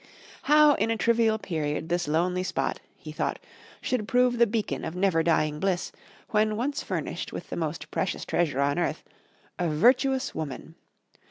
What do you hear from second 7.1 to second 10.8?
with the most precious treasure on earth a virtuous woman!